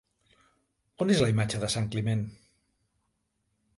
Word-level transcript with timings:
On 1.05 1.13
és 1.15 1.21
la 1.23 1.29
imatge 1.33 1.61
de 1.65 1.71
sant 1.75 1.91
Climent? 1.97 2.25